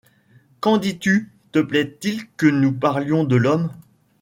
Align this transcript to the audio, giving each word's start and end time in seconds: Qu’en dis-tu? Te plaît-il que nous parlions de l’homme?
Qu’en 0.61 0.79
dis-tu? 0.79 1.31
Te 1.51 1.59
plaît-il 1.59 2.23
que 2.31 2.47
nous 2.47 2.71
parlions 2.73 3.23
de 3.23 3.35
l’homme? 3.35 3.69